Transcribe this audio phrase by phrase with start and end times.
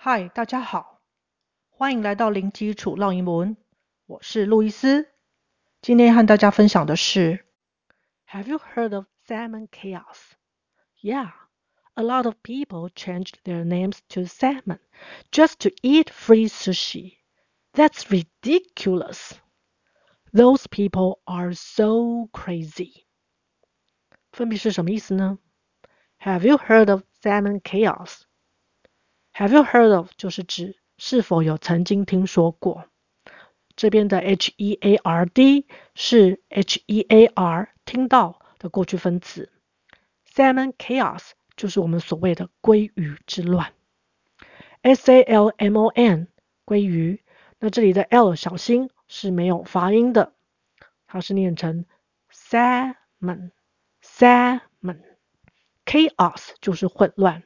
[0.00, 1.00] 嗨，大家好，
[1.68, 3.56] 欢迎来到零基础绕英文。
[4.06, 5.08] 我是路易斯，
[5.82, 7.44] 今天和大家分享的是
[8.28, 10.32] Have you heard of salmon chaos?
[11.02, 11.32] Yeah,
[11.94, 14.78] a lot of people changed their names to salmon
[15.32, 17.16] just to eat free sushi.
[17.72, 19.32] That's ridiculous.
[20.32, 23.06] Those people are so crazy.
[24.30, 25.38] 分别是什么意思呢？
[26.20, 28.22] Have you heard of salmon chaos?
[29.41, 32.85] Have you heard of 就是指是否有曾经听说过。
[33.75, 39.51] 这边的 H E A R D 是 H E A R 听到的过去分词。
[40.31, 43.73] Salmon chaos 就是我们所谓的鲑鱼之乱。
[44.83, 46.27] S A L M O N
[46.63, 47.23] 鲑鱼，
[47.57, 50.33] 那这里的 L 小心是没有发音的，
[51.07, 51.87] 它是念成
[52.31, 53.49] salmon
[54.03, 55.01] salmon。
[55.87, 57.41] chaos 就是混乱。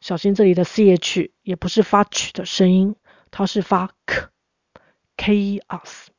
[0.00, 2.94] 小心这里的 ch 也不是发曲的声音，
[3.30, 4.28] 它是发 k
[5.16, 6.10] k e s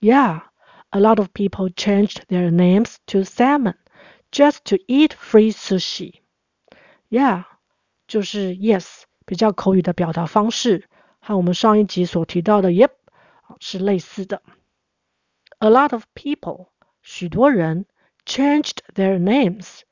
[0.00, 0.42] Yeah,
[0.90, 3.74] a lot of people changed their names to salmon
[4.30, 6.20] just to eat free sushi.
[7.08, 7.44] Yeah,
[8.08, 10.88] 就是 yes 比较口语的表达方式，
[11.20, 12.92] 和我们上一集所提到的 yep
[13.60, 14.42] 是类似的。
[15.58, 16.68] A lot of people
[17.02, 17.86] 许多人
[18.24, 19.82] changed their names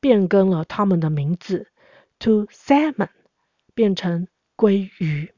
[0.00, 1.72] 变更了他们的名字。
[2.20, 3.10] To salmon
[3.74, 5.32] 变成鲑鱼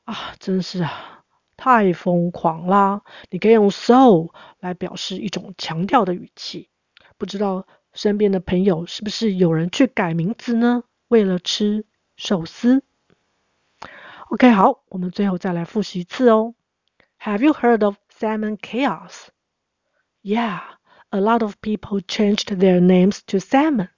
[0.04, 1.24] 啊，真是啊，
[1.56, 3.02] 太疯狂啦！
[3.30, 4.28] 你可以用 so
[4.60, 6.70] 来表示一种强调的语气。
[7.18, 10.84] 不知道身边的朋友是不是有人去改名字呢？
[11.08, 11.86] 为了吃
[12.16, 12.82] 寿司。
[14.30, 16.54] OK，好，我们最后再来复习一次哦。
[17.20, 19.28] Have you heard of salmon chaos?
[20.22, 20.60] Yeah,
[21.10, 23.90] a lot of people changed their names to salmon.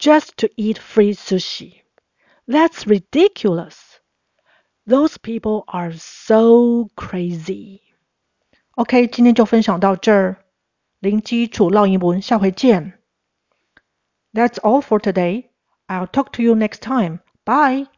[0.00, 1.82] Just to eat free sushi.
[2.46, 4.00] That's ridiculous.
[4.86, 7.80] Those people are so crazy.
[8.76, 10.44] OK，今天就分享到这儿。
[11.00, 12.98] 零基础绕英文，下回见。
[14.32, 15.48] That's all for today.
[15.88, 17.20] I'll talk to you next time.
[17.44, 17.86] Bye.